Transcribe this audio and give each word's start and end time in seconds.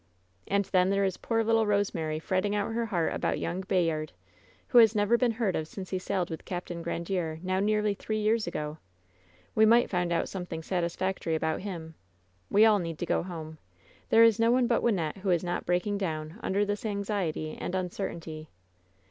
And 0.47 0.65
then 0.65 0.89
there 0.89 1.05
is 1.05 1.17
poor 1.17 1.43
little 1.43 1.67
Kosemary 1.67 2.19
fretting 2.19 2.55
out 2.55 2.73
her 2.73 2.87
heart 2.87 3.13
about 3.13 3.37
young 3.37 3.61
Bayard, 3.61 4.13
who 4.69 4.79
has 4.79 4.95
never 4.95 5.15
been 5.15 5.33
heard 5.33 5.55
of 5.55 5.67
since 5.67 5.91
he 5.91 5.99
sailed 5.99 6.31
with 6.31 6.43
Capt. 6.43 6.69
Grandiere, 6.81 7.39
now 7.43 7.59
nearly 7.59 7.93
three 7.93 8.17
years 8.17 8.47
ago! 8.47 8.79
We 9.53 9.63
might 9.63 9.91
find 9.91 10.11
out 10.11 10.27
something 10.27 10.63
satisfactory 10.63 11.35
about 11.35 11.61
him. 11.61 11.93
We 12.49 12.65
all 12.65 12.79
need 12.79 12.97
to 12.97 13.05
go 13.05 13.21
home! 13.21 13.59
There 14.09 14.23
is 14.23 14.39
no 14.39 14.49
one 14.51 14.65
but 14.65 14.81
Wyn 14.81 14.95
nette 14.95 15.17
who 15.17 15.29
is 15.29 15.43
not 15.43 15.67
breaking 15.67 15.99
down 15.99 16.39
under 16.41 16.65
this 16.65 16.83
anxiety 16.83 17.55
and 17.55 17.75
uncertainty! 17.75 18.49